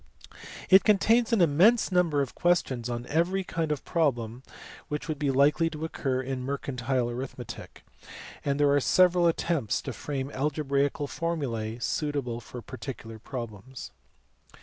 It 0.71 0.83
contains 0.83 1.31
an 1.31 1.41
immense 1.41 1.91
number 1.91 2.23
of 2.23 2.33
questions 2.33 2.89
on 2.89 3.05
every 3.05 3.43
kind 3.43 3.71
of 3.71 3.85
problem 3.85 4.41
which 4.87 5.07
would 5.07 5.19
be 5.19 5.29
likely 5.29 5.69
to 5.69 5.85
occur 5.85 6.23
in 6.23 6.41
mercantile 6.41 7.07
arithmetic, 7.11 7.83
and 8.43 8.59
there 8.59 8.71
are 8.71 8.79
several 8.79 9.27
attempts 9.27 9.79
to 9.83 9.93
frame 9.93 10.31
algebraical 10.31 11.05
formulae 11.05 11.77
suitable 11.77 12.39
for 12.41 12.63
particular 12.63 13.19
problems. 13.19 13.91